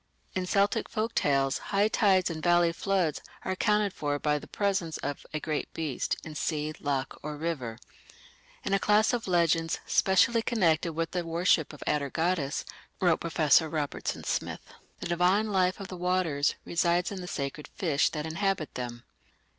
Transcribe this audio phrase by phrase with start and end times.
[0.33, 4.97] In Celtic folk tales high tides and valley floods are accounted for by the presence
[4.97, 7.77] of a "great beast" in sea, loch, or river.
[8.63, 12.65] In a class of legends, "specially connected with the worship of Atargatis",
[12.99, 18.09] wrote Professor Robertson Smith, "the divine life of the waters resides in the sacred fish
[18.09, 19.03] that inhabit them.